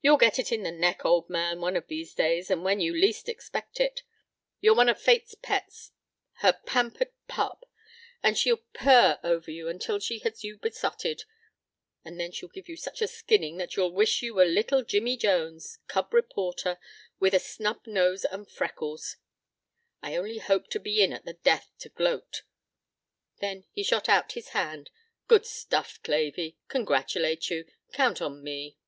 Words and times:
You'll 0.00 0.16
get 0.16 0.38
it 0.38 0.52
in 0.52 0.62
the 0.62 0.70
neck, 0.70 1.04
old 1.04 1.28
man, 1.28 1.60
one 1.60 1.74
of 1.74 1.88
these 1.88 2.14
days, 2.14 2.52
and 2.52 2.62
when 2.62 2.78
you 2.78 2.92
least 2.94 3.28
expect 3.28 3.80
it. 3.80 4.04
You're 4.60 4.76
one 4.76 4.88
of 4.88 5.00
Fate's 5.02 5.34
pets, 5.34 5.90
her 6.34 6.52
pampered 6.52 7.12
pup, 7.26 7.64
and 8.22 8.38
she'll 8.38 8.62
purr 8.72 9.18
over 9.24 9.50
you 9.50 9.66
until 9.68 9.98
she 9.98 10.20
has 10.20 10.44
you 10.44 10.56
besotted, 10.58 11.24
and 12.04 12.20
then 12.20 12.30
she'll 12.30 12.48
give 12.48 12.68
you 12.68 12.76
such 12.76 13.02
a 13.02 13.08
skinning 13.08 13.56
that 13.56 13.74
you'll 13.74 13.90
wish 13.92 14.22
you 14.22 14.34
were 14.34 14.44
little 14.44 14.84
Jimmy 14.84 15.16
Jones, 15.16 15.80
cub 15.88 16.14
reporter, 16.14 16.78
with 17.18 17.34
a 17.34 17.40
snub 17.40 17.88
nose 17.88 18.24
and 18.24 18.48
freckles. 18.48 19.16
I 20.00 20.14
only 20.14 20.38
hope 20.38 20.68
to 20.70 20.78
be 20.78 21.02
in 21.02 21.12
at 21.12 21.24
the 21.24 21.32
death 21.32 21.72
to 21.80 21.88
gloat." 21.88 22.42
Then 23.40 23.64
he 23.72 23.82
shot 23.82 24.08
out 24.08 24.34
his 24.34 24.50
hand. 24.50 24.90
"Good 25.26 25.44
stuff, 25.44 26.00
Clavey. 26.04 26.56
Congratulate 26.68 27.50
you. 27.50 27.64
Count 27.92 28.22
on 28.22 28.44
me." 28.44 28.78